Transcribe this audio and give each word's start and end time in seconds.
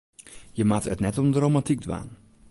Je 0.57 0.63
moatte 0.69 0.89
it 0.93 0.99
net 1.05 1.17
om 1.21 1.31
de 1.31 1.39
romantyk 1.39 1.79
dwaan. 1.85 2.09